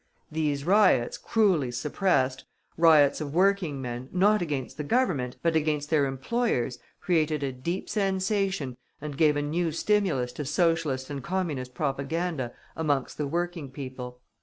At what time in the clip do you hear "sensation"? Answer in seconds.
7.87-8.77